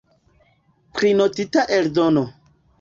Prinotita 0.95 1.69
eldono. 1.79 2.29